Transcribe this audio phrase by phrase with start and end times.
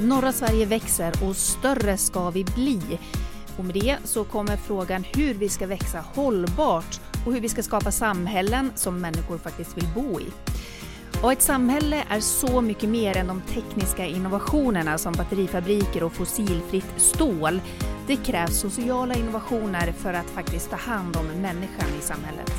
[0.00, 2.98] Norra Sverige växer och större ska vi bli.
[3.56, 7.62] Och med det så kommer frågan hur vi ska växa hållbart och hur vi ska
[7.62, 10.26] skapa samhällen som människor faktiskt vill bo i.
[11.22, 16.92] Och ett samhälle är så mycket mer än de tekniska innovationerna som batterifabriker och fossilfritt
[16.96, 17.60] stål.
[18.06, 22.52] Det krävs sociala innovationer för att faktiskt ta hand om människan i samhället.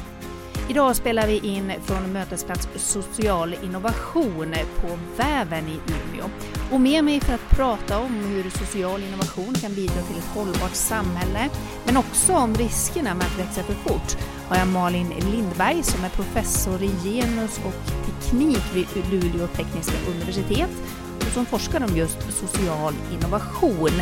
[0.70, 6.30] Idag spelar vi in från Mötesplats Social Innovation på Väven i Umeå.
[6.72, 10.76] Och med mig för att prata om hur social innovation kan bidra till ett hållbart
[10.76, 11.50] samhälle,
[11.86, 16.10] men också om riskerna med att växa för fort, har jag Malin Lindberg som är
[16.10, 20.70] professor i genus och teknik vid Luleå tekniska universitet
[21.18, 24.02] och som forskar om just social innovation.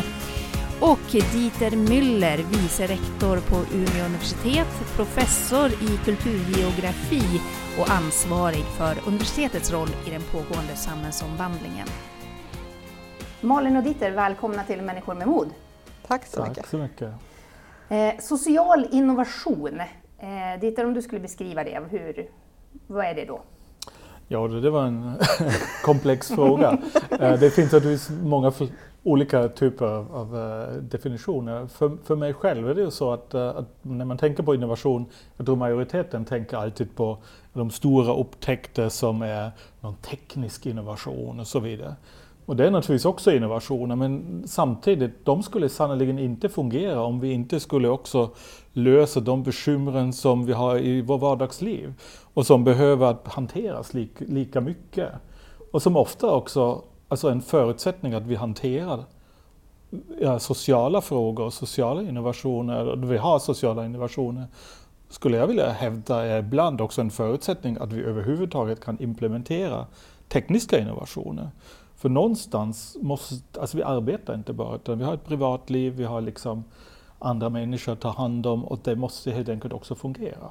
[0.80, 7.40] Och Dieter Müller, vice rektor på Umeå universitet, professor i kulturgeografi
[7.78, 11.88] och ansvarig för universitetets roll i den pågående samhällsomvandlingen.
[13.42, 15.48] Malin och Dieter, välkomna till Människor med mod.
[16.06, 16.56] Tack så mycket.
[16.56, 17.12] Tack så mycket.
[17.88, 19.80] Eh, social innovation,
[20.18, 22.28] eh, Dieter om du skulle beskriva det, hur,
[22.86, 23.40] vad är det då?
[24.28, 25.14] Ja, det var en
[25.84, 26.78] komplex fråga.
[27.10, 28.52] Eh, det finns naturligtvis många
[29.02, 31.66] olika typer av, av uh, definitioner.
[31.66, 34.54] För, för mig själv är det ju så att, uh, att, när man tänker på
[34.54, 37.18] innovation, jag tror majoriteten tänker alltid på
[37.52, 41.94] de stora upptäckter som är någon teknisk innovation och så vidare.
[42.50, 47.32] Och det är naturligtvis också innovationer, men samtidigt, de skulle sannerligen inte fungera om vi
[47.32, 48.30] inte skulle också
[48.72, 51.94] lösa de bekymren som vi har i vår vardagsliv
[52.34, 55.08] och som behöver hanteras lika, lika mycket.
[55.72, 59.04] Och som ofta också alltså en förutsättning att vi hanterar
[60.20, 64.46] ja, sociala frågor och sociala innovationer, och vi har sociala innovationer,
[65.08, 69.86] skulle jag vilja hävda är ibland också en förutsättning att vi överhuvudtaget kan implementera
[70.28, 71.50] tekniska innovationer.
[72.00, 76.20] För någonstans måste, alltså vi arbetar inte bara, utan vi har ett privatliv, vi har
[76.20, 76.64] liksom
[77.18, 80.50] andra människor att ta hand om och det måste helt enkelt också fungera.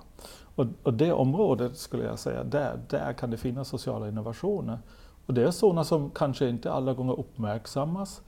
[0.56, 4.80] Och, och det området skulle jag säga, där, där kan det finnas sociala innovationer
[5.26, 8.22] och det är sådana som kanske inte alla gånger uppmärksammas.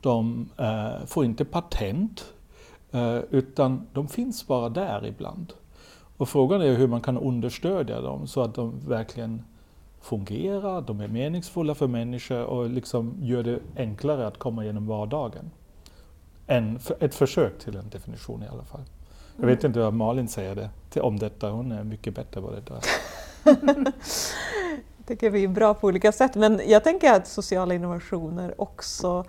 [0.00, 2.32] De eh, får inte patent,
[2.90, 5.52] eh, utan de finns bara där ibland.
[6.16, 9.42] Och frågan är hur man kan understödja dem så att de verkligen
[10.00, 15.50] fungerar, de är meningsfulla för människor och liksom gör det enklare att komma igenom vardagen.
[16.46, 18.80] En, ett försök till en definition i alla fall.
[19.36, 22.60] Jag vet inte vad Malin säger det, om detta, hon är mycket bättre på det.
[22.60, 22.82] där.
[24.96, 26.34] Jag tycker vi är bra på olika sätt.
[26.34, 29.24] Men jag tänker att sociala innovationer också,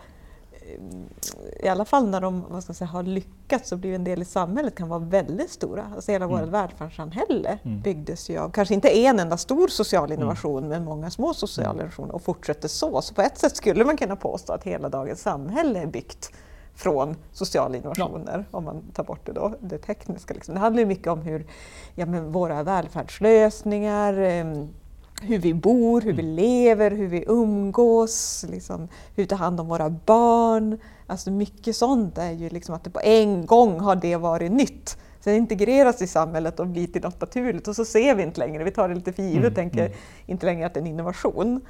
[1.63, 4.25] i alla fall när de vad ska säga, har lyckats och blivit en del i
[4.25, 5.91] samhället, kan vara väldigt stora.
[5.95, 6.39] Alltså hela mm.
[6.39, 7.81] vårt välfärdssamhälle mm.
[7.81, 10.19] byggdes ju av, kanske inte en enda stor social mm.
[10.19, 10.69] innovation, mm.
[10.69, 11.79] men många små sociala mm.
[11.79, 13.01] innovationer och fortsätter så.
[13.01, 16.31] Så på ett sätt skulle man kunna påstå att hela dagens samhälle är byggt
[16.75, 18.57] från sociala innovationer, ja.
[18.57, 20.33] om man tar bort det, då, det tekniska.
[20.33, 20.53] Liksom.
[20.53, 21.47] Det handlar ju mycket om hur
[21.95, 24.45] ja, men våra välfärdslösningar, eh,
[25.21, 26.35] hur vi bor, hur vi mm.
[26.35, 28.81] lever, hur vi umgås, liksom,
[29.15, 30.79] hur vi tar hand om våra barn.
[31.07, 34.97] Alltså mycket sånt är ju liksom att det på en gång har det varit nytt.
[35.19, 38.63] Sen integreras i samhället och blir till något naturligt och så ser vi inte längre,
[38.63, 39.97] vi tar det lite för givet och mm, tänker mm.
[40.25, 41.61] inte längre att det är en innovation.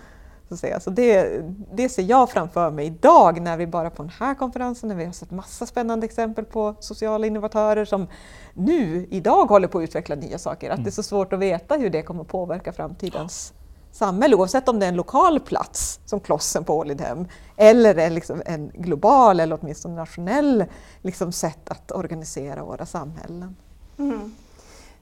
[0.49, 0.79] Så, att säga.
[0.79, 1.41] så det,
[1.73, 5.05] det ser jag framför mig idag när vi bara på den här konferensen, när vi
[5.05, 8.07] har sett massa spännande exempel på sociala innovatörer som
[8.53, 10.69] nu, idag håller på att utveckla nya saker.
[10.69, 10.83] Att mm.
[10.83, 13.53] det är så svårt att veta hur det kommer påverka framtidens
[13.91, 17.27] samhälle oavsett om det är en lokal plats som Klossen på Ålidhem
[17.57, 20.65] eller är liksom en global eller åtminstone nationell
[21.01, 23.55] liksom sätt att organisera våra samhällen.
[23.97, 24.35] Mm.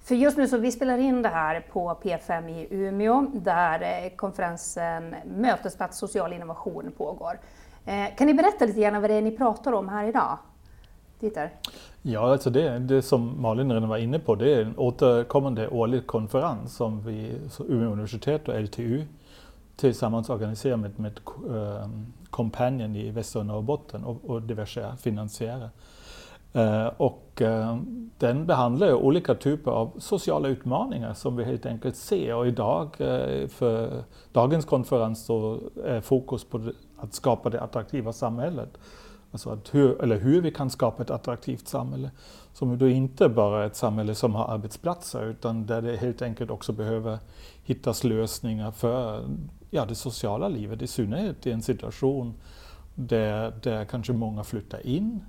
[0.08, 4.16] För just nu så vi spelar in det här på P5 i Umeå där eh,
[4.16, 7.40] konferensen Mötesplats social innovation pågår.
[7.86, 10.38] Eh, kan ni berätta lite grann vad det är ni pratar om här idag?
[11.20, 11.50] Dieter?
[12.02, 16.08] Ja, alltså det, det som Malin redan var inne på, det är en återkommande årlig
[16.08, 19.06] konferens som vi, Umeå universitet och LTU
[19.76, 21.20] tillsammans organiserar med, med
[22.60, 25.70] äh, i Västra Norrbotten och, och diverse finansiärer.
[26.54, 27.78] Eh, och eh,
[28.18, 32.36] den behandlar olika typer av sociala utmaningar som vi helt enkelt ser.
[32.36, 38.78] Och idag, eh, för dagens konferens, så är fokus på att skapa det attraktiva samhället.
[39.32, 42.12] Alltså att hur, eller hur vi kan skapa ett attraktivt samhälle.
[42.54, 46.52] Som då inte bara är ett samhälle som har arbetsplatser utan där det helt enkelt
[46.52, 47.18] också behöver
[47.64, 49.26] hittas lösningar för
[49.70, 50.82] ja, det sociala livet.
[50.82, 52.34] I synnerhet i en situation
[52.96, 55.22] där, där kanske många flyttar in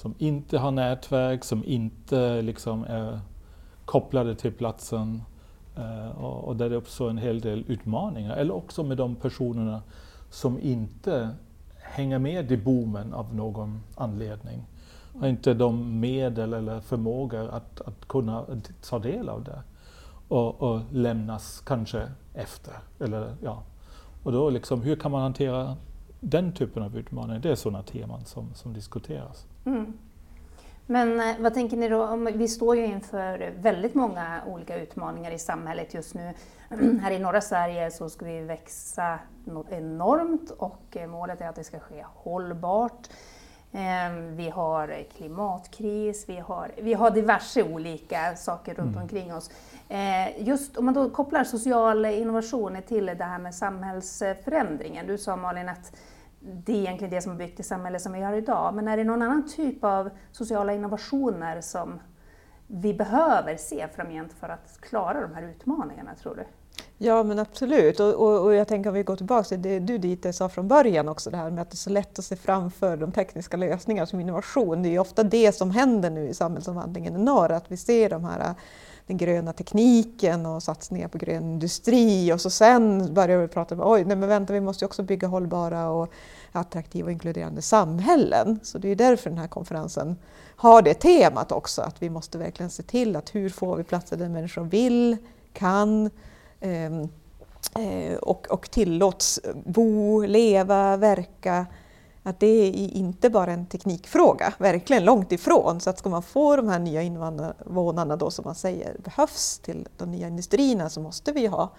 [0.00, 3.20] som inte har nätverk, som inte liksom är
[3.84, 5.22] kopplade till platsen
[5.76, 8.36] eh, och där det uppstår en hel del utmaningar.
[8.36, 9.82] Eller också med de personerna
[10.30, 11.30] som inte
[11.76, 14.62] hänger med i boomen av någon anledning.
[15.20, 18.44] Har inte de medel eller förmågor att, att kunna
[18.88, 19.62] ta del av det.
[20.28, 22.74] Och, och lämnas kanske efter.
[23.00, 23.62] Eller, ja.
[24.22, 25.76] Och då liksom, hur kan man hantera
[26.20, 27.40] den typen av utmaningar?
[27.40, 29.46] Det är sådana teman som, som diskuteras.
[29.64, 29.92] Mm.
[30.86, 32.16] Men eh, vad tänker ni då?
[32.34, 36.34] Vi står ju inför väldigt många olika utmaningar i samhället just nu.
[37.02, 39.18] Här i norra Sverige så ska vi växa
[39.70, 43.08] enormt och eh, målet är att det ska ske hållbart.
[43.72, 49.02] Ehm, vi har klimatkris, vi har, vi har diverse olika saker runt mm.
[49.02, 49.50] omkring oss.
[49.90, 55.06] Eh, just om man då kopplar social innovation till det här med samhällsförändringen.
[55.06, 55.96] Du sa Malin att
[56.40, 58.74] det är egentligen det som har byggt det samhälle som vi har idag.
[58.74, 62.00] Men är det någon annan typ av sociala innovationer som
[62.66, 66.44] vi behöver se framgent för att klara de här utmaningarna, tror du?
[66.98, 69.98] Ja men absolut och, och, och jag tänker om vi går tillbaka till det du
[69.98, 72.36] Dieter sa från början också det här med att det är så lätt att se
[72.36, 74.82] framför de tekniska lösningarna som innovation.
[74.82, 78.10] Det är ju ofta det som händer nu i samhällsomvandlingen i norr, att vi ser
[78.10, 78.54] de här
[79.10, 83.80] den gröna tekniken och satsningar på grön industri och så sen börjar vi prata om
[83.84, 86.12] oj, nej men vänta, vi måste också bygga hållbara och
[86.52, 88.60] attraktiva och inkluderande samhällen.
[88.62, 90.16] Så det är därför den här konferensen
[90.56, 94.16] har det temat också, att vi måste verkligen se till att hur får vi platser
[94.16, 95.16] där människor vill,
[95.52, 96.10] kan
[96.60, 97.08] ehm,
[97.78, 101.66] eh, och, och tillåts bo, leva, verka
[102.22, 105.80] att det är inte bara en teknikfråga, verkligen långt ifrån.
[105.80, 109.88] Så att ska man få de här nya invånarna då som man säger behövs till
[109.96, 111.70] de nya industrierna så måste vi ha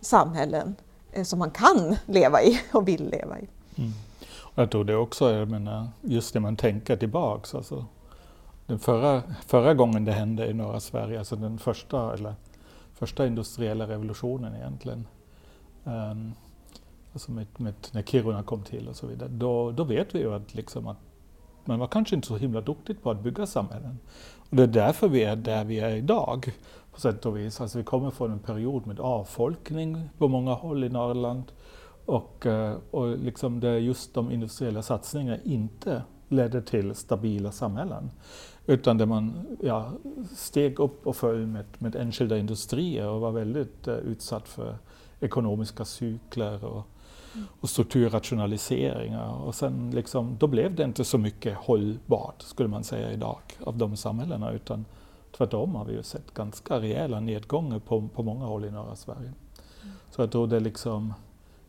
[0.00, 0.74] samhällen
[1.12, 3.48] eh, som man kan leva i och vill leva i.
[3.76, 3.92] Mm.
[4.54, 7.84] Jag tror det också, jag menar, just när man tänker tillbaks, alltså,
[8.66, 12.34] den förra, förra gången det hände i norra Sverige, alltså den första, eller,
[12.94, 15.06] första industriella revolutionen egentligen,
[15.84, 16.32] um,
[17.12, 20.34] alltså med, med, när Kiruna kom till och så vidare, då, då vet vi ju
[20.34, 20.96] att, liksom att
[21.64, 23.98] man var kanske inte så himla duktig på att bygga samhällen.
[24.50, 26.52] Och det är därför vi är där vi är idag,
[26.92, 27.60] på sätt och vis.
[27.60, 31.52] Alltså vi kommer från en period med avfolkning på många håll i Norrland
[32.04, 38.10] och, eh, och liksom det just de industriella satsningarna inte ledde till stabila samhällen.
[38.66, 39.92] Utan där man ja,
[40.36, 44.78] steg upp och föll med, med enskilda industrier och var väldigt uh, utsatt för
[45.20, 46.86] ekonomiska cykler och,
[47.60, 49.28] och strukturrationaliseringar.
[49.28, 53.76] Och sen liksom, då blev det inte så mycket hållbart, skulle man säga idag, av
[53.76, 54.52] de samhällena.
[54.52, 54.84] Utan
[55.36, 59.32] tvärtom har vi ju sett ganska rejäla nedgångar på, på många håll i norra Sverige.
[60.10, 61.14] Så jag tror det liksom,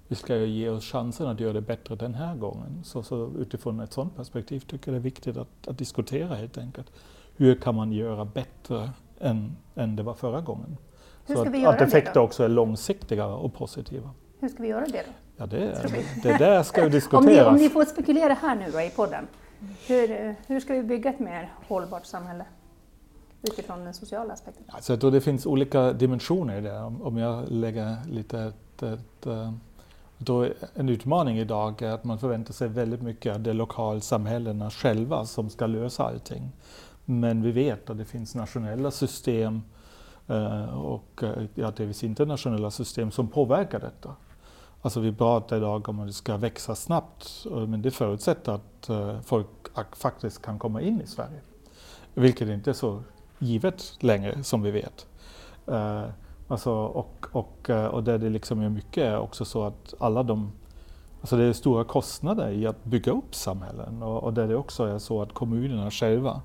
[0.08, 2.82] vi ska ju ge oss chansen att göra det bättre den här gången.
[2.84, 6.58] Så, så utifrån ett sådant perspektiv tycker jag det är viktigt att, att, diskutera helt
[6.58, 6.92] enkelt.
[7.36, 8.90] Hur kan man göra bättre
[9.20, 10.78] än, än det var förra gången?
[11.26, 14.10] Hur ska så vi att, göra att effekter också är långsiktiga och positiva.
[14.40, 15.14] Hur ska vi göra det då?
[15.38, 15.86] Ja, det,
[16.24, 17.26] det där ska ju diskuteras.
[17.28, 19.28] om, ni, om ni får spekulera här nu då, i podden,
[19.88, 22.46] hur, hur ska vi bygga ett mer hållbart samhälle?
[23.42, 24.64] Utifrån den sociala aspekten.
[24.68, 26.80] Alltså, jag tror det finns olika dimensioner i det.
[26.82, 29.54] Om jag lägger lite ett, ett, eh,
[30.18, 35.26] då en utmaning idag är att man förväntar sig väldigt mycket av de lokalsamhällena själva
[35.26, 36.52] som ska lösa allting.
[37.06, 39.62] Men vi vet att det finns nationella system
[40.28, 44.16] eh, och eh, ja, delvis internationella system som påverkar detta.
[44.84, 48.90] Alltså vi pratar idag om att det ska växa snabbt, eh, men det förutsätter att
[48.90, 49.48] eh, folk
[49.92, 51.42] faktiskt kan komma in i Sverige.
[52.14, 53.04] Vilket inte är så
[53.40, 55.08] givet längre som vi vet.
[55.68, 56.04] Eh,
[56.48, 60.52] alltså, och, och, och där det liksom är mycket är också så att alla de
[61.22, 64.84] Alltså det är stora kostnader i att bygga upp samhällen och, och där det också
[64.84, 66.42] är så att kommunerna själva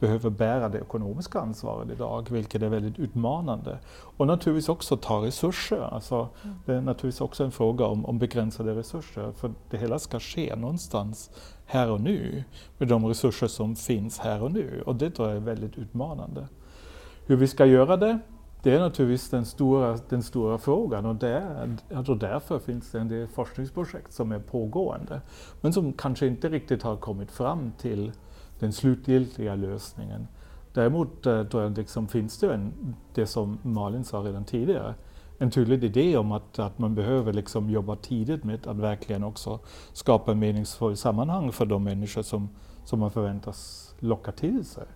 [0.00, 3.78] behöver bära det ekonomiska ansvaret idag, vilket är väldigt utmanande.
[4.16, 5.80] Och naturligtvis också ta resurser.
[5.80, 6.56] Alltså, mm.
[6.66, 10.56] Det är naturligtvis också en fråga om, om begränsade resurser, för det hela ska ske
[10.56, 11.30] någonstans
[11.66, 12.44] här och nu,
[12.78, 14.82] med de resurser som finns här och nu.
[14.86, 16.48] Och det tror jag är väldigt utmanande.
[17.26, 18.18] Hur vi ska göra det,
[18.62, 23.08] det är naturligtvis den stora, den stora frågan och det, alltså därför finns det en
[23.08, 25.20] del forskningsprojekt som är pågående
[25.60, 28.12] men som kanske inte riktigt har kommit fram till
[28.58, 30.28] den slutgiltiga lösningen.
[30.72, 34.94] Däremot eh, då liksom finns det en, det som Malin sa redan tidigare,
[35.38, 39.60] en tydlig idé om att, att man behöver liksom jobba tidigt med att verkligen också
[39.92, 42.48] skapa en meningsfull sammanhang för de människor som,
[42.84, 44.86] som man förväntas locka till sig.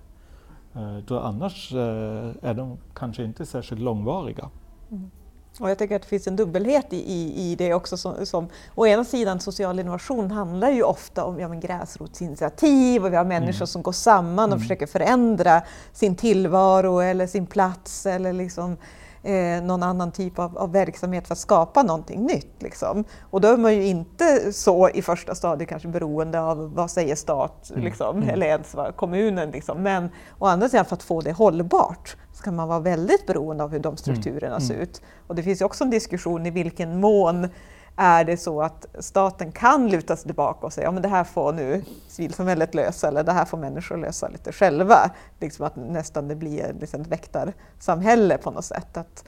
[0.75, 4.51] Eh, då annars eh, är de kanske inte särskilt långvariga.
[4.91, 5.11] Mm.
[5.59, 7.97] Och jag tycker att det finns en dubbelhet i, i, i det också.
[7.97, 13.13] Som, som, å ena sidan social innovation handlar ju ofta om ja, men gräsrotsinitiativ och
[13.13, 13.67] vi har människor mm.
[13.67, 14.61] som går samman och mm.
[14.61, 18.77] försöker förändra sin tillvaro eller sin plats eller liksom
[19.23, 22.63] eh, någon annan typ av, av, verksamhet för att skapa någonting nytt.
[22.63, 23.05] Liksom.
[23.31, 27.15] Och då är man ju inte så i första stadiet kanske beroende av vad säger
[27.15, 27.85] stat mm.
[27.85, 28.29] liksom, mm.
[28.29, 29.51] eller ens vad kommunen.
[29.51, 29.83] Liksom.
[29.83, 33.65] Men å andra sidan för att få det hållbart så kan man vara väldigt beroende
[33.65, 34.69] av hur de strukturerna mm.
[34.69, 35.03] ser ut.
[35.27, 37.49] Och det finns ju också en diskussion i vilken mån
[37.97, 41.25] är det så att staten kan luta sig tillbaka och säga att ja, det här
[41.25, 45.11] får nu civilsamhället lösa eller det här får människor lösa lite själva.
[45.41, 48.97] Liksom att nästan det blir liksom ett väktarsamhälle på något sätt.
[48.97, 49.25] Att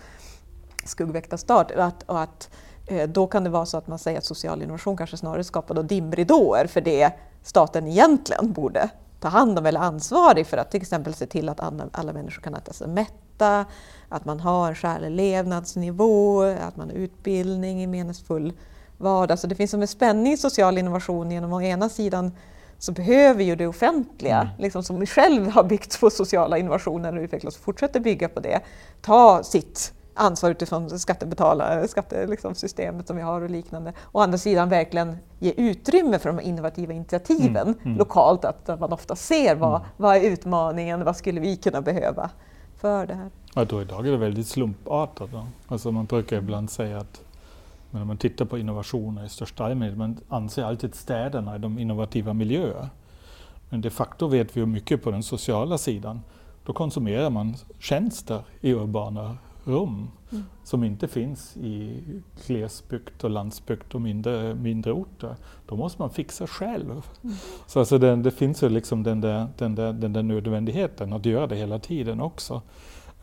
[0.84, 1.70] skuggväktarstat.
[1.70, 2.50] Och att, och att,
[2.86, 5.74] eh, då kan det vara så att man säger att social innovation kanske snarare skapar
[5.74, 8.88] då dimridåer för det staten egentligen borde
[9.20, 12.42] ta hand om eller ansvarig för att till exempel se till att alla, alla människor
[12.42, 12.88] kan äta sig
[13.34, 13.66] mätta,
[14.08, 18.52] att man har en skälig levnadsnivå, att man har utbildning i meningsfull
[18.98, 19.38] vardag.
[19.38, 22.32] Så det finns som en spänning i social innovation genom å ena sidan
[22.78, 24.54] så behöver ju det offentliga, mm.
[24.58, 28.60] liksom, som själv har byggt på sociala innovationer och utvecklas och fortsätter bygga på det,
[29.02, 33.92] ta sitt ansvar utifrån skattebetalare, skattesystemet liksom, som vi har och liknande.
[34.12, 37.98] Å andra sidan verkligen ge utrymme för de innovativa initiativen mm, mm.
[37.98, 39.88] lokalt, att man ofta ser vad, mm.
[39.96, 42.30] vad är utmaningen, vad skulle vi kunna behöva
[42.76, 43.30] för det här.
[43.54, 45.30] Jag tror idag är det väldigt slumpartat.
[45.32, 45.46] Då.
[45.68, 47.22] Alltså man brukar ibland säga att
[47.90, 52.32] när man tittar på innovationer i största allmänhet, man anser alltid städerna är de innovativa
[52.32, 52.88] miljöer.
[53.70, 56.20] Men de facto vet vi mycket på den sociala sidan.
[56.64, 60.44] Då konsumerar man tjänster i urbana rum mm.
[60.64, 62.02] som inte finns i
[62.46, 65.36] glesbygd och landsbygd och mindre, mindre orter.
[65.66, 66.90] Då måste man fixa själv.
[66.90, 67.36] Mm.
[67.66, 71.26] Så alltså det, det, finns ju liksom den där, den, där, den där nödvändigheten att
[71.26, 72.62] göra det hela tiden också.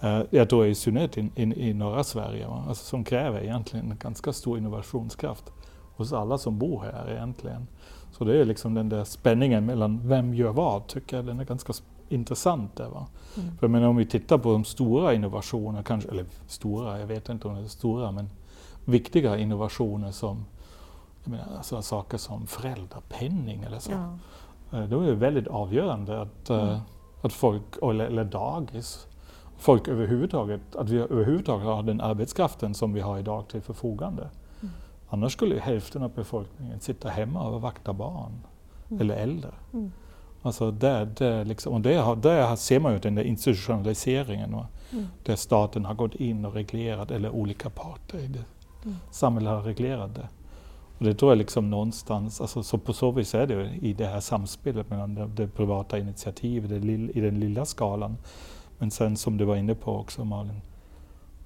[0.04, 4.34] Uh, jag tror i synnerhet i, i, i norra Sverige, alltså som kräver egentligen ganska
[4.34, 5.52] stor innovationskraft
[5.96, 7.68] hos alla som bor här egentligen.
[8.12, 11.46] Så det är liksom den där spänningen mellan vem gör vad, tycker jag, den är
[11.46, 11.74] ganska
[12.12, 12.76] intressant.
[12.76, 13.08] Där, va?
[13.38, 13.58] Mm.
[13.58, 17.48] För men om vi tittar på de stora innovationerna, kanske, eller stora, jag vet inte
[17.48, 18.30] om det är stora, men
[18.86, 20.46] viktiga innovationer som
[21.24, 23.92] menar, alltså saker som föräldrapenning eller så.
[23.92, 24.18] Ja.
[24.78, 26.80] Eh, då är det väldigt avgörande att, eh, mm.
[27.22, 29.08] att folk, eller, eller dagis,
[29.58, 34.30] folk överhuvudtaget, att vi överhuvudtaget har den arbetskraften som vi har idag till förfogande.
[34.62, 34.74] Mm.
[35.10, 38.32] Annars skulle hälften av befolkningen sitta hemma och vakta barn
[38.90, 39.02] mm.
[39.02, 39.52] eller äldre.
[39.74, 39.92] Mm.
[40.42, 45.06] Alltså där, där liksom, och där, där ser man ju den där institutionaliseringen mm.
[45.24, 48.44] där staten har gått in och reglerat, eller olika parter i det.
[48.84, 48.98] Mm.
[49.12, 50.28] Samhället har reglerat det.
[50.98, 54.06] Och det tror jag liksom någonstans, alltså, så på så vis är det i det
[54.06, 58.18] här samspelet mellan det, det privata initiativet det lill, i den lilla skalan.
[58.78, 60.62] Men sen som du var inne på också Malin,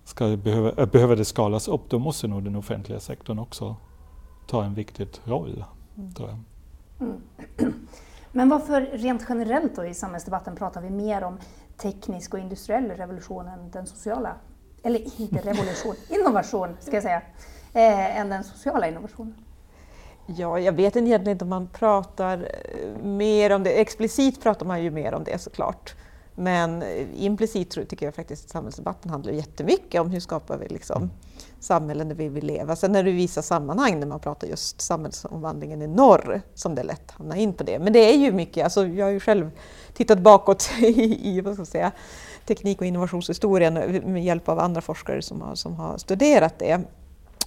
[0.03, 3.75] ska behöva, behöver det skalas upp då måste nog den offentliga sektorn också
[4.47, 5.63] ta en viktig roll.
[5.97, 6.13] Mm.
[6.13, 6.39] Tror jag.
[7.07, 7.21] Mm.
[8.35, 11.39] Men varför rent generellt då i samhällsdebatten pratar vi mer om
[11.77, 14.35] teknisk och industriell revolution än den sociala?
[14.83, 17.21] Eller inte revolution, innovation ska jag säga,
[17.73, 19.35] eh, än den sociala innovationen?
[20.25, 23.81] Ja, jag vet egentligen inte om man pratar eh, mer om det.
[23.81, 25.95] Explicit pratar man ju mer om det såklart.
[26.35, 31.09] Men eh, implicit tycker jag faktiskt att samhällsdebatten handlar jättemycket om hur skapar vi liksom
[31.59, 32.75] samhällen där vi vill leva.
[32.75, 37.11] Sen är det vissa sammanhang när man pratar just samhällsomvandlingen i norr som det lätt
[37.11, 37.79] hamnar in på det.
[37.79, 39.51] Men det är ju mycket, alltså jag har ju själv
[39.93, 41.91] tittat bakåt i, i vad ska jag säga,
[42.45, 43.73] teknik och innovationshistorien
[44.13, 46.81] med hjälp av andra forskare som har, som har studerat det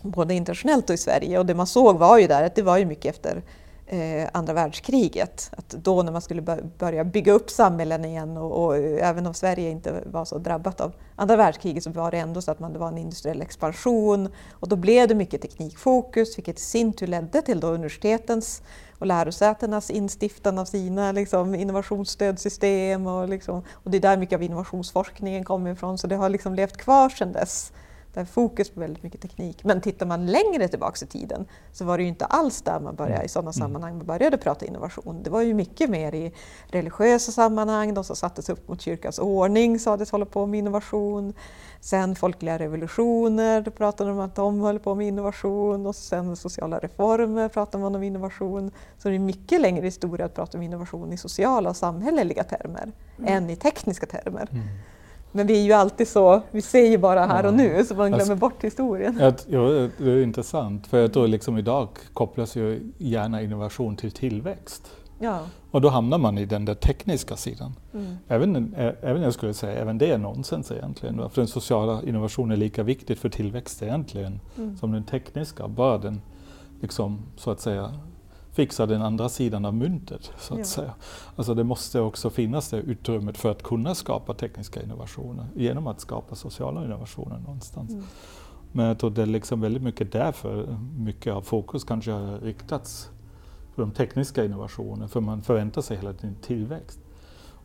[0.03, 2.79] både internationellt och i Sverige och det man såg var ju där att det var
[2.79, 3.43] ju mycket efter
[3.89, 5.51] eh, andra världskriget.
[5.57, 6.43] Att då när man skulle
[6.79, 10.81] börja bygga upp samhällen igen och, och, eh, även om Sverige inte var så drabbat
[10.81, 14.29] av andra världskriget så var det ändå så att man, det var en industriell expansion.
[14.53, 18.63] Och då blev det mycket teknikfokus vilket i sin tur ledde till då universitetens
[18.99, 24.43] och lärosätenas instiftande av sina liksom, innovationsstödsystem och, liksom, och det är där mycket av
[24.43, 25.99] innovationsforskningen kommer ifrån.
[25.99, 27.73] Så det har liksom levt kvar sedan dess
[28.15, 29.65] där fokus på väldigt mycket teknik.
[29.65, 32.95] Men tittar man längre tillbaka i tiden så var det ju inte alls där man
[32.95, 33.53] började i sådana mm.
[33.53, 35.23] sammanhang man började prata innovation.
[35.23, 36.33] Det var ju mycket mer i
[36.67, 41.35] religiösa sammanhang, de som sattes upp mot kyrkans ordning sades hålla på med innovation.
[41.81, 46.37] Sen folkliga revolutioner, då pratade man om att de höll på med innovation och sen
[46.37, 48.71] sociala reformer pratade man om innovation.
[48.99, 52.93] Så det är mycket längre historia att prata om innovation i sociala och samhälleliga termer
[53.19, 53.35] mm.
[53.35, 54.49] än i tekniska termer.
[54.51, 54.69] Mm.
[55.33, 58.13] Men vi är ju alltid så, vi ser ju bara här och nu så man
[58.13, 59.17] glömmer bort historien.
[59.21, 59.33] Ja,
[59.99, 64.91] det är intressant för jag tror liksom idag kopplas ju gärna innovation till tillväxt.
[65.19, 65.41] Ja.
[65.71, 67.75] Och då hamnar man i den där tekniska sidan.
[67.95, 68.17] Mm.
[68.29, 71.31] Även, även jag skulle säga, även det är nonsens egentligen.
[71.31, 74.77] För den sociala innovationen är lika viktig för tillväxt egentligen mm.
[74.77, 75.69] som den tekniska.
[75.69, 76.21] Bara den
[76.81, 77.95] liksom, så att säga
[78.59, 80.33] fixa den andra sidan av myntet.
[80.39, 80.65] Så att Ja.
[80.65, 80.95] säga.
[81.37, 86.01] Alltså det måste också finnas det utrymmet för att kunna skapa tekniska innovationer genom att
[86.01, 87.91] skapa sociala innovationer någonstans.
[87.91, 88.05] Mm.
[88.73, 93.11] Men jag tror det är liksom väldigt mycket därför mycket av fokus kanske har riktats
[93.75, 97.01] på de tekniska innovationerna, för man förväntar sig hela tiden tillväxt.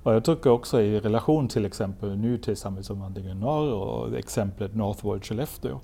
[0.04, 5.26] Och jag tycker också i relation till exempel nu till samhällsomvandlingen norr och exemplet Northvolt
[5.26, 5.80] Skellefteå.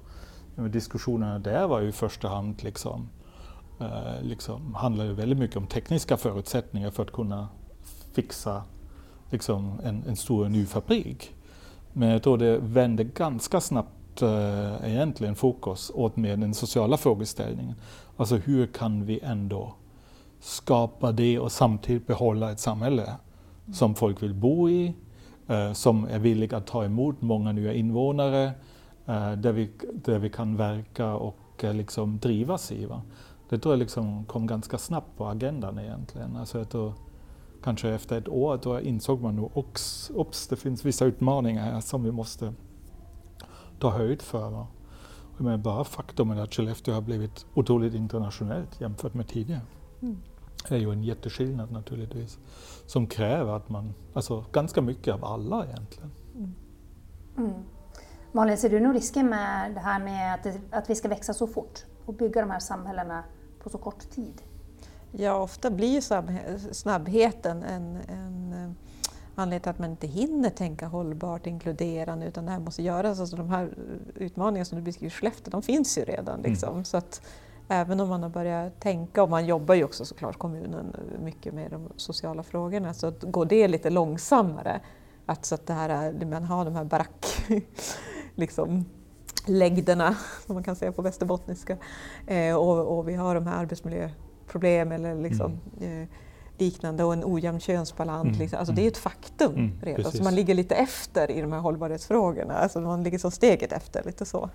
[0.56, 3.10] Diskussionerna där var ju i första hand liksom,
[3.80, 7.48] eh, liksom handlar ju väldigt mycket om tekniska förutsättningar för att kunna
[8.14, 8.64] fixa
[9.30, 11.36] liksom, en, en stor ny fabrik.
[11.94, 17.76] Men jag tror det vände ganska snabbt eh, egentligen fokus åt med den sociala frågeställningen.
[18.18, 19.74] Alltså hur kan vi ändå
[20.40, 23.16] skapa det och samtidigt behålla ett samhälle
[23.74, 24.94] som folk vill bo i,
[25.48, 28.52] eh, som är villiga att ta emot många nya invånare,
[29.06, 32.86] eh, där, vi, där vi kan verka och eh, liksom drivas i.
[32.86, 33.02] Va?
[33.50, 36.38] Det tror jag liksom kom ganska snabbt på agendan egentligen.
[36.38, 36.94] Alltså jag tror,
[37.64, 41.80] kanske efter ett år då insåg man nog också, ops, det finns vissa utmaningar här
[41.80, 42.54] som vi måste
[43.80, 44.66] ta höjd för.
[45.38, 49.62] Jag menar, bara faktumet att Skellefteå har blivit otroligt internationellt jämfört med tidigare.
[50.02, 50.18] Mm.
[50.70, 52.38] Det är ju en jätteskillnad naturligtvis.
[52.86, 56.12] Som kräver att man, alltså ganska mycket av alla egentligen.
[57.38, 57.54] Mm.
[58.32, 61.34] Malin, ser du någon risker med det här med att, det, att vi ska växa
[61.34, 63.24] så fort och bygga de här samhällena
[63.64, 64.42] på så kort tid?
[65.12, 66.02] Ja, ofta blir
[66.74, 68.72] snabbheten en, en eh,
[69.36, 73.20] anledning till att man inte hinner tänka hållbart, inkluderande, utan det här måste göras.
[73.20, 73.70] Alltså de här
[74.16, 76.42] utmaningarna som du beskriver i Skellefteå, de finns ju redan.
[76.42, 76.84] Liksom.
[76.84, 77.22] Så att
[77.68, 81.72] även om man har börjat tänka, och man jobbar ju också såklart kommunen mycket med
[81.72, 84.82] de sociala frågorna, så att går det lite långsammare.
[85.26, 87.26] Att, så att det här är, man har de här barack...
[88.36, 88.86] liksom,
[89.48, 90.16] lägderna,
[90.46, 91.78] som man kan säga på västerbottniska.
[92.28, 96.08] Eh, och, och vi har de här arbetsmiljöproblem eller liksom, eh,
[96.58, 98.26] liknande och en ojämn könsbalans.
[98.28, 98.60] Mm, Liksom.
[98.60, 98.76] Alltså, mm.
[98.76, 100.04] Det är ju ett faktum Mm, redan.
[100.04, 100.18] precis.
[100.18, 102.54] Så man ligger lite efter i de här hållbarhetsfrågorna.
[102.54, 104.50] Alltså man ligger som steget efter, lite så.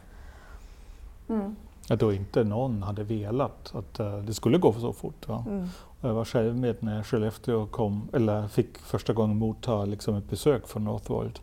[1.28, 1.56] Mm.
[1.88, 5.28] Jag tror inte någon hade velat att eh, det skulle gå så fort.
[5.28, 5.44] Va?
[5.48, 5.68] Mm.
[6.00, 10.66] Jag var själv med när Skellefteå kom, eller fick första gången motta liksom ett besök
[10.68, 11.42] från Northvolt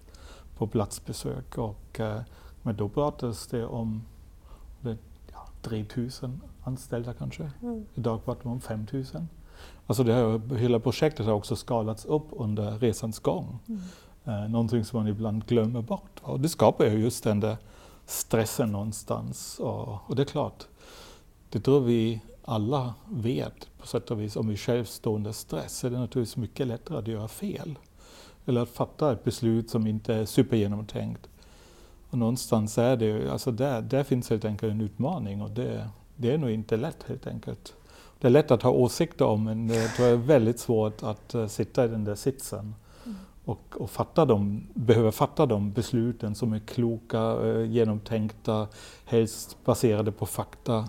[0.57, 1.57] på platsbesök.
[1.57, 2.21] Och, eh,
[2.61, 4.01] men då pratades det om
[4.81, 4.97] det,
[5.31, 7.51] ja, 3000 anställda kanske.
[7.61, 7.85] Mm.
[7.95, 9.27] Idag pratar man om 5000.
[9.87, 13.59] Alltså det här, hela projektet har också skalats upp under resans gång.
[13.67, 13.81] Mm.
[14.25, 16.19] Eh, någonting som man ibland glömmer bort.
[16.21, 17.57] Och det skapar ju just den där
[18.05, 19.59] stressen någonstans.
[19.59, 20.67] Och, och det är klart,
[21.49, 24.35] det tror vi alla vet på sätt och vis.
[24.35, 27.79] Om vi själv står under stress är det naturligtvis mycket lättare att göra fel.
[28.45, 31.29] Eller att fatta ett beslut som inte är supergenomtänkt.
[32.11, 35.89] Och någonstans är det ju, alltså där, där finns helt enkelt en utmaning och det,
[36.15, 37.73] det är nog inte lätt helt enkelt.
[38.19, 41.33] Det är lätt att ha åsikter om men det tror jag är väldigt svårt att
[41.33, 42.73] eh, sitta i den där sitsen
[43.45, 48.67] och, och fatta de, behöver fatta de besluten som är kloka, eh, genomtänkta,
[49.05, 50.87] helst baserade på fakta.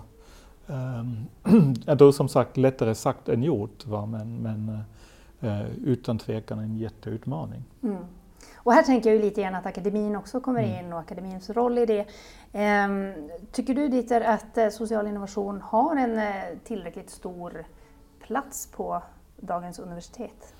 [0.67, 1.25] Um,
[1.85, 4.05] jag tror som sagt lättare sagt än gjort, va?
[4.05, 4.79] men, men
[5.39, 7.63] eh, utan tvekan en jätteutmaning.
[7.83, 7.97] Mm.
[8.63, 10.85] Och här tänker jag ju lite grann att akademin också kommer Mm.
[10.85, 12.05] in och akademins roll i det.
[12.53, 13.13] Ehm,
[13.51, 17.65] tycker du Dieter att eh, social innovation har en eh, tillräckligt stor
[18.27, 19.01] plats på
[19.37, 20.53] dagens universitet?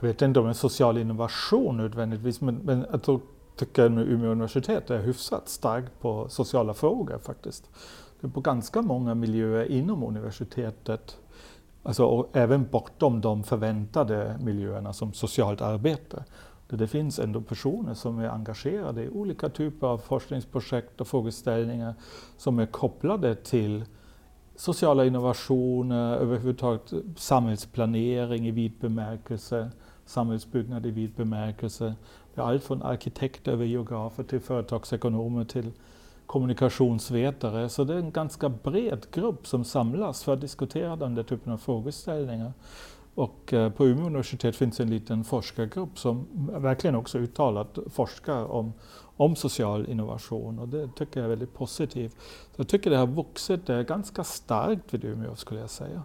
[0.00, 3.20] Jag vet inte om en social innovation nödvändigtvis, men, men jag tror,
[3.56, 7.70] tycker att Umeå universitet är hyfsat starkt på sociala frågor faktiskt.
[8.20, 11.16] Det är på ganska många miljöer inom universitetet,
[11.82, 16.24] alltså, även bortom de förväntade miljöerna som socialt arbete.
[16.70, 21.94] Där det finns ändå personer som är engagerade i olika typer av forskningsprojekt och frågeställningar
[22.36, 23.84] som är kopplade till
[24.56, 29.70] sociala innovationer, överhuvudtaget samhällsplanering i vid bemärkelse,
[30.06, 31.94] samhällsbyggnad i vid bemärkelse.
[32.34, 35.72] Det är allt från arkitekter över geografer till företagsekonomer till
[36.26, 37.68] kommunikationsvetare.
[37.68, 41.52] Så det är en ganska bred grupp som samlas för att diskutera den där typen
[41.52, 42.52] av frågeställningar.
[43.20, 48.72] Och eh, på Umeå universitet finns en liten forskargrupp som verkligen också uttalat forskar om,
[49.16, 52.12] om social innovation och det tycker jag är väldigt positivt.
[52.22, 56.02] Så jag tycker det har vuxit är ganska starkt vid Umeå skulle jag säga.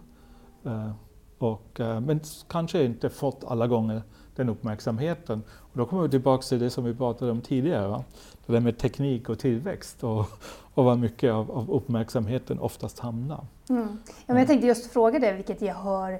[0.65, 0.91] Eh,
[1.37, 4.01] och, eh, men kanske inte fått alla gånger
[4.35, 5.43] den uppmärksamheten.
[5.49, 7.87] Och då kommer vi tillbaka till det som vi pratade om tidigare.
[7.87, 8.03] Va?
[8.45, 10.25] Det där med teknik och tillväxt och,
[10.73, 13.45] och vad mycket av, av uppmärksamheten oftast hamnar.
[13.69, 13.87] Mm.
[14.05, 16.19] Ja, men jag tänkte just fråga det, vilket gehör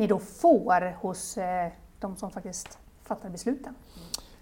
[0.00, 3.74] ni då får hos eh, de som faktiskt fattar besluten?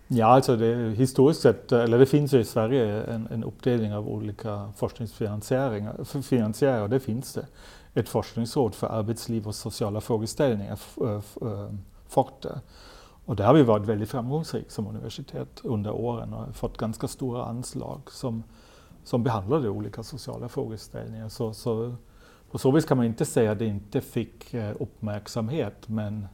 [0.09, 4.09] Ja, alltså det, historiskt sett, eller det finns ju i Sverige en, en uppdelning av
[4.09, 7.47] olika forskningsfinansiärer, det finns det.
[7.95, 11.71] ett forskningsråd för arbetsliv och sociala frågeställningar, eh, eh,
[12.09, 12.61] Forte.
[13.25, 17.45] Och där har vi varit väldigt framgångsrika som universitet under åren och fått ganska stora
[17.45, 18.43] anslag som,
[19.05, 21.29] som behandlade olika sociala frågeställningar.
[21.29, 21.95] Så, så,
[22.51, 26.27] på så vis kan man inte säga att det inte fick eh, uppmärksamhet men,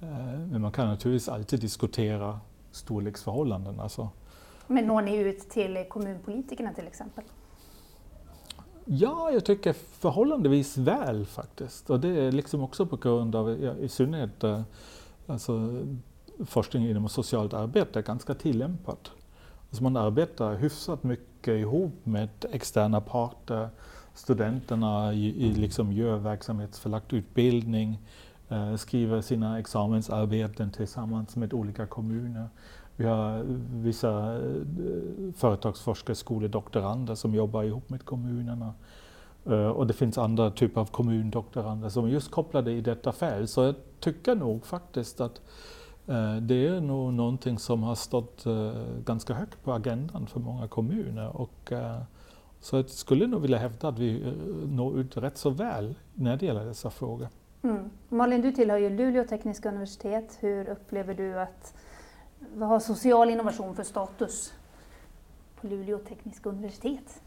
[0.00, 3.80] eh, men man kan naturligtvis alltid diskutera storleksförhållanden.
[3.80, 4.08] Alltså.
[4.66, 7.24] Men når ni ut till kommunpolitikerna till exempel?
[8.84, 11.90] Ja, jag tycker förhållandevis väl faktiskt.
[11.90, 14.62] Och det är liksom också på grund av, i synnerhet eh,
[15.26, 15.82] alltså,
[16.46, 19.10] forskning inom socialt arbete är ganska tillämpat.
[19.68, 23.68] Alltså man arbetar hyfsat mycket ihop med externa parter.
[24.14, 27.98] Studenterna i, i liksom gör verksamhetsförlagd utbildning,
[28.48, 32.48] eh, skriver sina examensarbeten tillsammans med olika kommuner.
[32.96, 33.42] Vi har
[33.82, 38.74] vissa eh, företagsforskarskoledoktorander som jobbar ihop med kommunerna.
[39.46, 43.50] Eh, och det finns andra typer av kommundoktorander som är just kopplade i detta fält.
[43.50, 45.40] Så jag tycker nog faktiskt att
[46.06, 48.72] eh, det är nog någonting som har stått eh,
[49.04, 51.36] ganska högt på agendan för många kommuner.
[51.36, 52.00] Och, eh,
[52.62, 54.34] så jag skulle nog vilja hävda att vi
[54.66, 57.28] når ut rätt så väl när det gäller dessa frågor.
[57.62, 57.90] Mm.
[58.08, 60.38] Malin, du tillhör ju Luleå tekniska universitet.
[60.40, 61.74] Hur upplever du att
[62.54, 64.52] vad har social innovation för status
[65.60, 67.22] på Luleå tekniska universitet?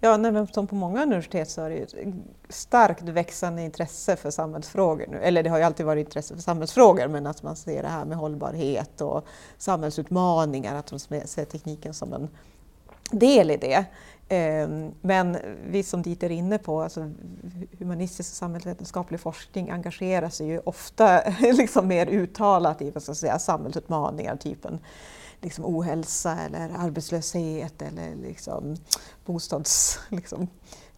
[0.00, 2.14] Ja, nej, som på många universitet så är det ett
[2.48, 5.18] starkt växande intresse för samhällsfrågor nu.
[5.18, 8.04] Eller det har ju alltid varit intresse för samhällsfrågor men att man ser det här
[8.04, 9.26] med hållbarhet och
[9.58, 12.28] samhällsutmaningar, att de ser tekniken som en
[13.10, 13.84] del i det.
[14.28, 17.10] Ehm, men vi som dit är inne på, alltså
[17.78, 23.16] humanistisk och samhällsvetenskaplig forskning engagerar sig ju ofta liksom mer uttalat i vad ska jag
[23.16, 24.78] säga, samhällsutmaningar, typen
[25.40, 28.76] liksom ohälsa eller arbetslöshet eller liksom
[29.24, 30.00] bostads...
[30.08, 30.48] Liksom,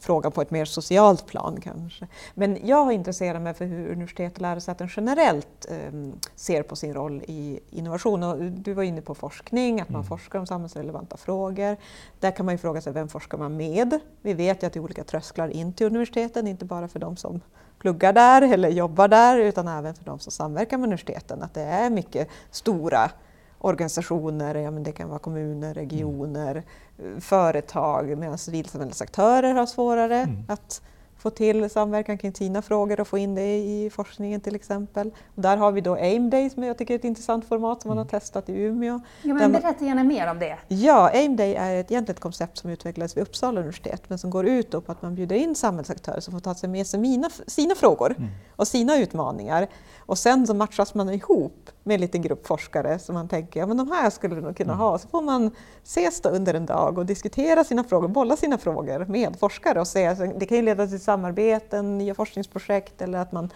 [0.00, 2.06] frågan på ett mer socialt plan kanske.
[2.34, 5.92] Men jag intresserar mig för hur universitet och lärosäten generellt eh,
[6.34, 8.22] ser på sin roll i innovation.
[8.22, 10.08] Och du var inne på forskning, att man mm.
[10.08, 11.76] forskar om samhällsrelevanta frågor.
[12.20, 14.00] Där kan man ju fråga sig, vem forskar man med?
[14.22, 17.16] Vi vet ju att det är olika trösklar in till universiteten, inte bara för de
[17.16, 17.40] som
[17.78, 21.42] pluggar där eller jobbar där, utan även för de som samverkar med universiteten.
[21.42, 23.10] Att det är mycket stora
[23.58, 26.62] organisationer, ja, men det kan vara kommuner, regioner,
[26.98, 27.20] mm.
[27.20, 30.44] företag, medan civilsamhällesaktörer har svårare mm.
[30.48, 30.82] att
[31.18, 35.10] få till samverkan kring sina frågor och få in det i forskningen till exempel.
[35.34, 37.88] Och där har vi då AIM Day som jag tycker är ett intressant format som
[37.88, 38.20] man har mm.
[38.20, 39.00] testat i Umeå.
[39.22, 40.58] Ja, men berätta gärna mer om det.
[40.68, 44.30] Ja, AIM Day är ett, egentligen ett koncept som utvecklades vid Uppsala universitet men som
[44.30, 47.30] går ut på att man bjuder in samhällsaktörer som får ta sig med sig mina,
[47.46, 48.30] sina frågor mm.
[48.56, 49.66] och sina utmaningar.
[49.98, 53.66] Och sen så matchas man ihop med en liten grupp forskare som man tänker, ja
[53.66, 54.80] men de här skulle du nog kunna mm.
[54.80, 54.98] ha.
[54.98, 55.50] Så får man
[55.84, 59.86] ses då under en dag och diskutera sina frågor, bolla sina frågor med forskare och
[59.86, 60.14] se.
[60.14, 63.50] Det kan ju leda till samarbeten, nya forskningsprojekt eller att man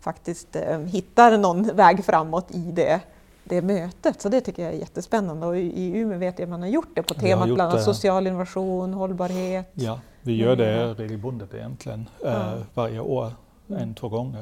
[0.00, 3.00] faktiskt eh, hittar någon väg framåt i det,
[3.44, 4.22] det mötet.
[4.22, 6.88] Så det tycker jag är jättespännande och i Umeå vet jag att man har gjort
[6.94, 9.70] det på temat bland annat social innovation, hållbarhet.
[9.74, 10.94] Ja, vi gör det mm.
[10.94, 13.32] regelbundet egentligen eh, varje år,
[13.66, 14.40] en, två gånger.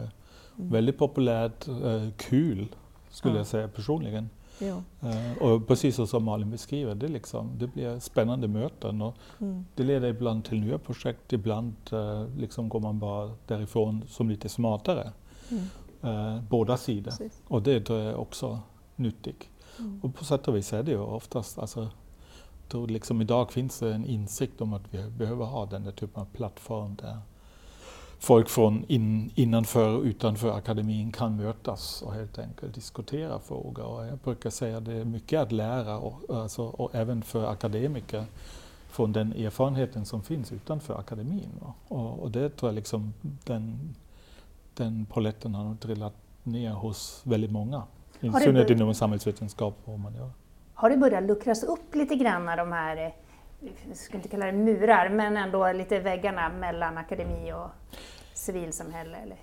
[0.59, 0.70] Mm.
[0.70, 2.68] Väldigt populärt, eh, kul
[3.16, 3.38] skulle ja.
[3.38, 4.31] jag säga personligen.
[4.59, 4.83] Ja.
[5.02, 9.66] Uh, och precis som Malin beskriver, det, liksom, det blir spännande möten och mm.
[9.74, 14.48] det leder ibland till nya projekt, ibland uh, liksom går man bara därifrån som lite
[14.48, 15.12] smartare.
[15.50, 15.64] Mm.
[16.05, 17.11] Uh, båda sidor.
[17.11, 17.42] Precis.
[17.48, 18.61] Och det är också
[18.96, 19.48] nyttigt.
[19.79, 20.00] Mm.
[20.02, 21.88] Och på sätt och vis är det ju oftast, alltså,
[22.68, 26.22] då liksom idag finns det en insikt om att vi behöver ha den där typen
[26.22, 27.18] av plattform där
[28.18, 33.85] folk från in, innanför och utanför akademin kan mötas och helt enkelt diskutera frågor.
[33.85, 37.46] Och jag brukar säga att det är mycket att lära, och, alltså, och även för
[37.46, 38.24] akademiker,
[38.90, 41.50] från den erfarenheten som finns utanför akademin.
[41.88, 43.94] Och, och, det tror jag liksom den,
[44.74, 47.83] den poletten har nog trillat ner hos väldigt många.
[48.20, 50.31] I synnerhet inom samhällsvetenskap och humaniora.
[50.74, 53.14] Har det börjat luckras upp lite grann de här
[53.88, 57.70] jag skulle inte kalla det murar, men ändå lite väggarna mellan akademi och
[58.35, 59.16] civilsamhälle?
[59.16, 59.37] Eller?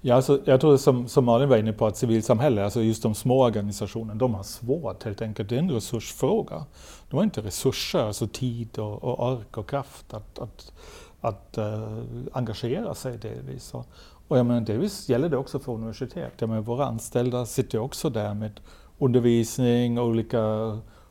[0.00, 3.14] Ja, alltså, jag tror som, som Malin var inne på att civilsamhälle, alltså just de
[3.14, 5.48] små organisationerna, de har svårt helt enkelt.
[5.48, 6.64] Det är en resursfråga.
[7.10, 10.72] De har inte resurser, alltså tid och, och ork och kraft att, att,
[11.20, 11.88] att äh,
[12.32, 13.74] engagera sig delvis.
[13.74, 13.86] Och,
[14.28, 16.32] och jag menar, delvis gäller det också för universitet.
[16.38, 18.60] Jag menar, våra anställda sitter också där med
[18.98, 20.38] undervisning och olika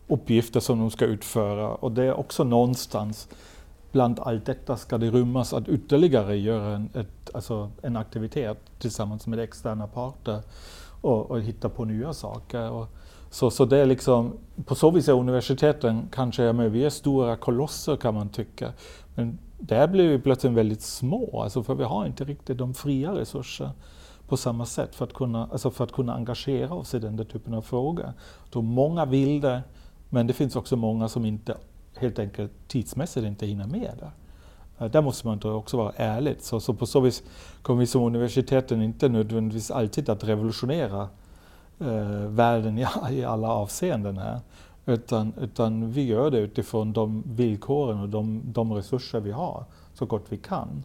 [0.07, 3.29] uppgifter som de ska utföra och det är också någonstans
[3.93, 9.27] bland allt detta ska det rymmas att ytterligare göra en, ett, alltså en aktivitet tillsammans
[9.27, 10.41] med externa parter
[11.01, 12.71] och, och hitta på nya saker.
[12.71, 12.87] Och
[13.29, 14.33] så, så det är liksom,
[14.65, 18.73] på så vis är universiteten kanske, men vi är stora kolosser kan man tycka,
[19.15, 23.11] men där blir vi plötsligt väldigt små, alltså för vi har inte riktigt de fria
[23.11, 23.69] resurser
[24.27, 27.23] på samma sätt för att kunna, alltså för att kunna engagera oss i den där
[27.23, 28.13] typen av frågor.
[28.51, 29.61] Då många vill det,
[30.13, 31.57] men det finns också många som inte
[31.95, 34.11] helt enkelt tidsmässigt inte hinner med det.
[34.79, 36.35] Eh, där måste man då också vara ärlig.
[36.39, 37.23] Så, så på så vis
[37.61, 41.09] kommer vi som universiteten inte nödvändigtvis alltid att revolutionera
[41.79, 44.39] eh, världen i, i, alla avseenden här.
[44.85, 50.05] Utan, utan vi gör det utifrån de villkoren och de, de resurser vi har, så
[50.05, 50.83] gott vi kan.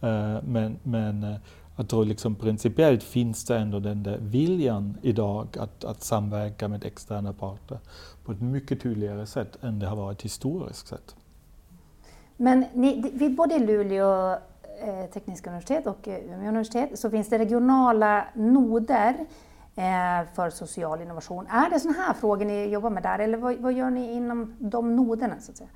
[0.00, 1.36] Eh, men, men eh,
[1.76, 6.84] jag tror liksom principiellt finns det ändå den där viljan idag att, att samverka med
[6.84, 7.78] externa parter
[8.28, 11.16] på ett mycket tydligare sätt än det har varit historiskt sett.
[12.36, 14.32] Men ni, vid både Luleå
[14.82, 19.14] eh, tekniska universitet och eh, Umeå universitet så finns det regionala noder
[19.76, 21.46] eh, för social innovation.
[21.46, 24.54] Är det sådana här frågor ni jobbar med där eller vad, vad gör ni inom
[24.58, 25.34] de noderna?
[25.40, 25.70] Så att säga?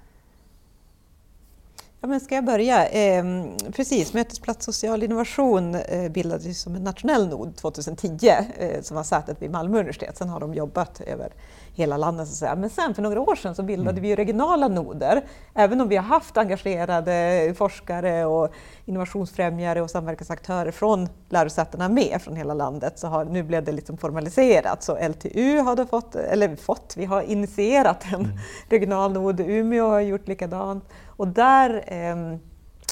[2.04, 2.88] Ja, men ska jag börja?
[2.88, 3.24] Eh,
[3.72, 9.42] precis, Mötesplats social innovation eh, bildades som en nationell nod 2010 eh, som var sätet
[9.42, 10.16] vid Malmö universitet.
[10.16, 11.32] Sen har de jobbat över
[11.74, 12.28] hela landet.
[12.28, 12.54] Så att säga.
[12.54, 14.02] Men sen för några år sedan så bildade mm.
[14.02, 15.22] vi regionala noder.
[15.54, 18.52] Även om vi har haft engagerade forskare och
[18.84, 23.96] innovationsfrämjare och samverkansaktörer från lärosätena med från hela landet så har, nu blev det liksom
[23.96, 24.82] formaliserat.
[24.82, 28.38] Så LTU har fått, eller fått, vi har initierat en mm.
[28.68, 29.40] regional nod.
[29.40, 30.84] Umeå har gjort likadant.
[31.22, 32.38] Och där, eh,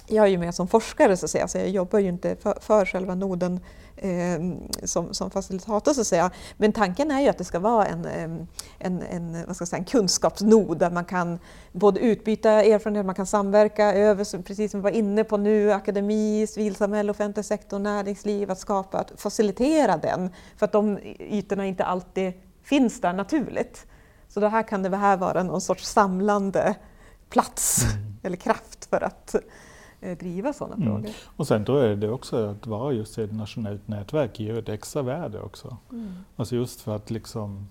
[0.06, 2.58] jag är ju med som forskare så att säga, så jag jobbar ju inte för,
[2.60, 3.60] för själva noden
[3.96, 4.40] eh,
[4.84, 6.30] som, som facilitator så att säga.
[6.56, 8.46] Men tanken är ju att det ska vara en, ehm,
[8.78, 11.38] en, en, vad ska jag säga, en kunskapsnod där man kan
[11.72, 16.46] både utbyta erfarenheter, man kan samverka över, precis som vi var inne på nu, akademi,
[16.46, 20.30] civilsamhälle, offentlig sektor, näringsliv, att skapa, att facilitera den.
[20.56, 23.86] För att de ytorna inte alltid finns där naturligt.
[24.28, 26.76] Så det här kan det här vara någon sorts samlande
[27.30, 28.14] plats mm.
[28.22, 29.34] eller kraft för att
[30.00, 30.88] eh, driva sådana mm.
[30.88, 31.10] frågor.
[31.36, 35.02] Och sen tror jag det också att vara just ett nationellt nätverk ger ett extra
[35.02, 35.76] värde också.
[35.90, 36.12] Mm.
[36.36, 37.68] Alltså just för att liksom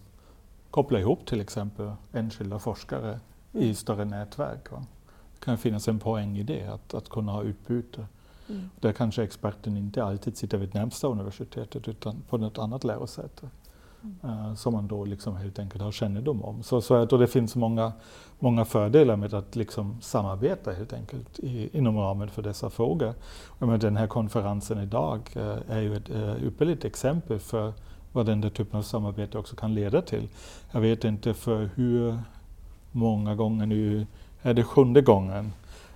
[0.72, 3.20] koppla ihop till exempel enskilda forskare
[3.54, 3.66] mm.
[3.66, 4.72] i större nätverk.
[4.72, 4.86] Va?
[5.34, 8.06] Det kan finnas en poäng i det, att, att kunna ha utbyte.
[8.50, 8.70] Mm.
[8.80, 13.50] Där kanske experten inte alltid sitter vid närmsta universitetet utan på något annat lärosäte
[14.24, 16.64] eh, som man då liksom helt enkelt har kännedom om.
[16.64, 17.94] Så, så jag tror det finns många,
[18.40, 23.14] många fördelar med att liksom samarbeta helt enkelt i, inom ramen för dessa frågor.
[23.48, 27.74] Och den här konferensen idag eh, är ju ett eh, ypperligt exempel för
[28.12, 30.28] vad den där typen av samarbete också kan leda till.
[30.72, 32.20] Jag vet inte för hur
[32.92, 34.08] många gånger nu,
[34.42, 35.54] är det sjunde gången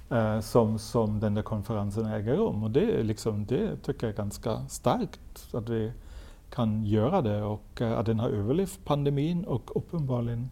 [0.10, 2.63] eh, som, som den där konferensen äger rum.
[2.63, 5.54] Och det, liksom, det tycker jag är ganska starkt.
[5.54, 5.92] Att vi,
[6.54, 10.52] kan göra det och eh, att den har överlevt pandemin och uppenbarligen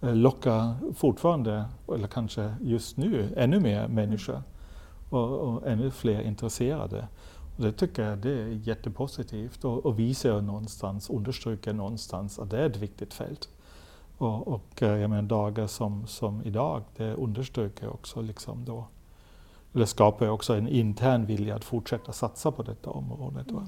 [0.00, 4.42] eh, lockar fortfarande, eller kanske just nu, ännu mer människor
[5.10, 7.08] och, och ännu fler intresserade.
[7.56, 12.58] Och det tycker jag det är jättepositivt och, och visar någonstans, understryker någonstans att det
[12.58, 13.48] är ett viktigt fält.
[14.18, 18.86] Och, och eh, jag menar dagar som, som idag, det understryker också liksom då,
[19.74, 23.50] eller skapar också en intern vilja att fortsätta satsa på detta området.
[23.50, 23.66] Mm.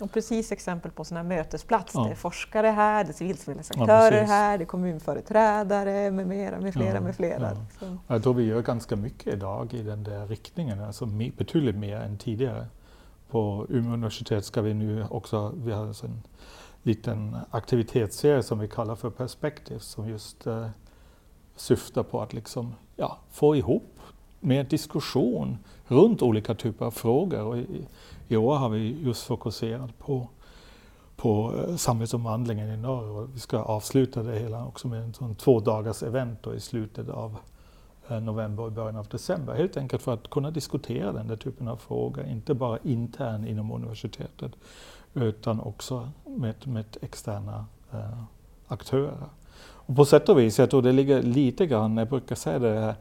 [0.00, 1.94] Och precis exempel på sådana här mötesplats.
[1.94, 2.04] Ja.
[2.04, 6.72] Det är forskare här, det är civilsamhällesaktörer ja, här, det är kommunföreträdare med mera, med
[6.72, 7.56] flera, ja, med flera.
[7.80, 7.86] Ja.
[8.06, 12.18] Jag tror vi gör ganska mycket idag i den där riktningen, alltså betydligt mer än
[12.18, 12.66] tidigare.
[13.30, 16.22] På Umeå universitet ska vi nu också, vi har alltså en
[16.82, 20.68] liten aktivitetsserie som vi kallar för Perspective som just eh,
[21.56, 23.95] syftar på att liksom, ja, få ihop
[24.46, 27.42] mer diskussion runt olika typer av frågor.
[27.42, 27.86] Och i,
[28.28, 30.28] i år har vi just fokuserat på,
[31.16, 35.34] på eh, samhällsomvandlingen i norr och vi ska avsluta det hela också med en sån
[35.34, 37.36] två dagars event i slutet av
[38.08, 39.54] eh, november och början av december.
[39.54, 43.72] Helt enkelt för att kunna diskutera den där typen av frågor, inte bara internt inom
[43.72, 44.52] universitetet
[45.14, 48.22] utan också med, med externa eh,
[48.68, 49.28] aktörer.
[49.58, 52.80] Och på sätt och vis, jag tror det ligger lite grann, jag brukar säga det
[52.80, 52.94] här,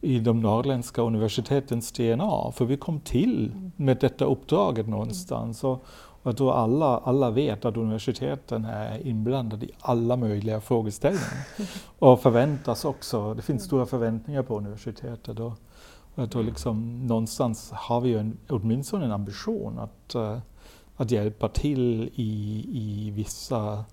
[0.00, 2.52] i de norrländska universitetens DNA.
[2.52, 5.64] För vi kom till med detta uppdraget någonstans.
[5.64, 5.84] Och,
[6.22, 11.46] jag tror alla, alla vet att universiteten är inblandade i alla möjliga frågeställningar.
[11.98, 15.40] Och förväntas också, det finns stora förväntningar på universitetet.
[15.40, 15.52] Och
[16.14, 20.38] jag tror liksom, någonstans har vi en, åtminstone en ambition att, uh,
[20.96, 23.84] att hjälpa till i, i vissa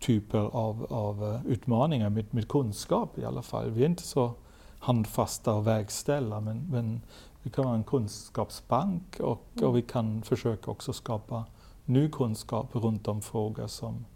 [0.00, 3.70] typer av, av eh, utmaningar med, med kunskap i alla fall.
[3.70, 4.32] Vi är inte så
[4.78, 6.40] handfasta och vägställa.
[6.40, 7.00] Men, men
[7.42, 11.44] vi kan vara en kunskapsbank och, och vi kan försöka också skapa
[11.84, 14.06] ny kunskap runt de frågor som,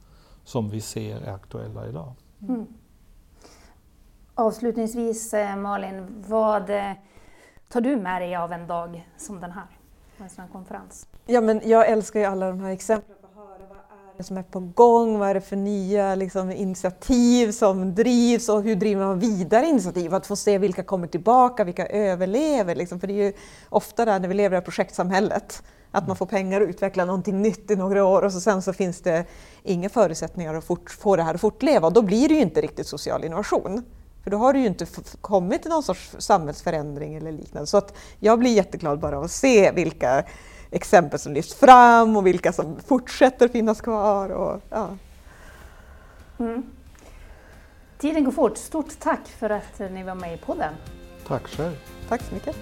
[0.45, 2.13] som vi ser är aktuella idag.
[2.49, 2.67] Mm.
[4.35, 6.67] Avslutningsvis eh, Malin, vad,
[7.69, 9.67] tar du med dig av en dag som den här?
[10.19, 11.09] En sån här konferens?
[11.27, 13.17] Ja, men jag älskar ju alla de här exemplen.
[14.23, 15.19] Vad som är på gång?
[15.19, 20.15] Vad är det för nya liksom, initiativ som drivs och hur driver man vidare initiativ?
[20.15, 22.75] Att få se vilka kommer tillbaka, vilka överlever.
[22.75, 23.01] Liksom.
[23.01, 23.33] För det är ju
[23.69, 27.71] ofta där när vi lever i projektsamhället att man får pengar att utveckla någonting nytt
[27.71, 29.25] i några år och så sen så finns det
[29.63, 32.61] inga förutsättningar att fort, få det här att fortleva och då blir det ju inte
[32.61, 33.85] riktigt social innovation.
[34.25, 34.87] För då har det ju inte
[35.21, 37.67] kommit till någon sorts samhällsförändring eller liknande.
[37.67, 40.25] Så att jag blir jätteglad bara av att se vilka
[40.73, 44.29] exempel som lyfts fram och vilka som fortsätter finnas kvar.
[44.29, 44.89] Och, ja.
[46.39, 46.63] Mm.
[47.99, 48.57] Tiden går fort.
[48.57, 50.75] Stort tack för att ni var med i podden.
[51.27, 51.77] Tack själv.
[52.09, 52.57] Tack så mycket.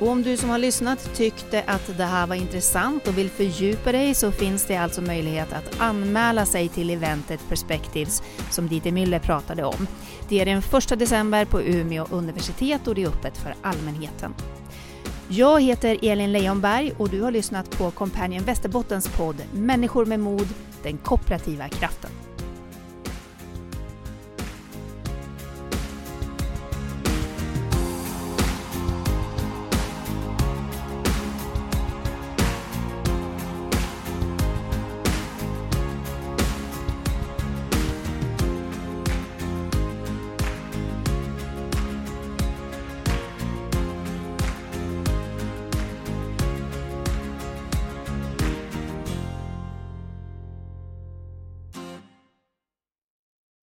[0.00, 3.92] Och om du som har lyssnat tyckte att det här var intressant och vill fördjupa
[3.92, 9.18] dig så finns det alltså möjlighet att anmäla sig till eventet Perspectives som Dieter Müller
[9.18, 9.86] pratade om.
[10.28, 14.34] Det är den 1 december på Umeå universitet och det är öppet för allmänheten.
[15.30, 20.48] Jag heter Elin Leijonberg och du har lyssnat på Companion Västerbottens podd Människor med mod,
[20.82, 22.10] den kooperativa kraften.